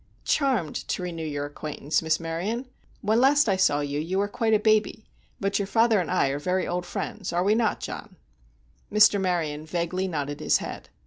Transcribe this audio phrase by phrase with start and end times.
[0.25, 2.65] "Charmed to renew your acquaintance, Miss Maryon.
[3.01, 5.05] When last I saw you, you were quite a baby;
[5.39, 8.15] but your father and I are very old friends—are we not, John?"
[8.91, 9.21] Mr.
[9.21, 10.89] Maryon vaguely nodded his head.